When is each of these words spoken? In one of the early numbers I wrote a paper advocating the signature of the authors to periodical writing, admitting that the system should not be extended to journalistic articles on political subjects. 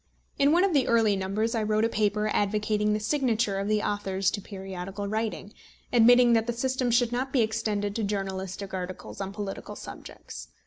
In 0.39 0.51
one 0.51 0.63
of 0.63 0.73
the 0.73 0.87
early 0.87 1.15
numbers 1.15 1.53
I 1.53 1.61
wrote 1.61 1.85
a 1.85 1.87
paper 1.87 2.27
advocating 2.33 2.93
the 2.93 2.99
signature 2.99 3.59
of 3.59 3.67
the 3.67 3.83
authors 3.83 4.31
to 4.31 4.41
periodical 4.41 5.05
writing, 5.07 5.53
admitting 5.93 6.33
that 6.33 6.47
the 6.47 6.53
system 6.53 6.89
should 6.89 7.11
not 7.11 7.31
be 7.31 7.41
extended 7.41 7.95
to 7.97 8.03
journalistic 8.03 8.73
articles 8.73 9.21
on 9.21 9.31
political 9.31 9.75
subjects. 9.75 10.47